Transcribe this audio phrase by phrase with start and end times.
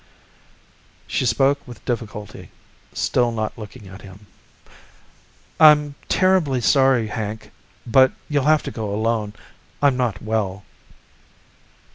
[1.05, 2.49] She spoke with difficulty,
[2.91, 4.25] still not looking at him.
[5.59, 7.51] "I'm terribly sorry, Hank,
[7.85, 9.33] but you'll have to go alone.
[9.79, 10.63] I'm not well."